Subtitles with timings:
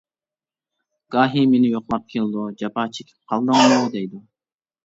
[1.15, 4.27] گاھى مېنى يوقلاپ كېلىدۇ «جاپا چېكىپ قالدىڭمۇ» دەيدۇ.